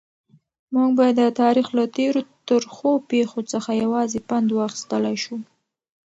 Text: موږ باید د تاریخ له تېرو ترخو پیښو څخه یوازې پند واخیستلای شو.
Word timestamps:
موږ 0.73 0.89
باید 0.99 1.17
د 1.21 1.23
تاریخ 1.41 1.67
له 1.77 1.85
تېرو 1.95 2.21
ترخو 2.47 2.91
پیښو 3.11 3.39
څخه 3.51 3.71
یوازې 3.83 4.19
پند 4.29 4.47
واخیستلای 4.59 5.15
شو. 5.23 5.37